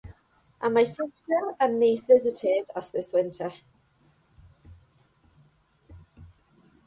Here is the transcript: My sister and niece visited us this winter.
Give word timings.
My 0.67 0.83
sister 0.83 1.53
and 1.59 1.79
niece 1.79 2.07
visited 2.07 2.71
us 2.75 2.89
this 2.89 3.13
winter. 3.13 3.51